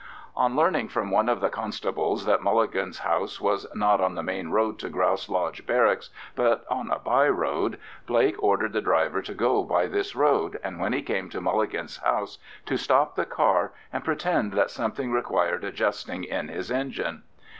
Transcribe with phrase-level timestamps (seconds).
[0.35, 4.49] On learning from one of the constables that Mulligan's house was not on the main
[4.49, 7.77] road to Grouse Lodge Barracks, but on a byroad,
[8.07, 11.97] Blake ordered the driver to go by this road, and when he came to Mulligan's
[11.97, 17.21] house to stop the car and pretend that something required adjusting in his engine.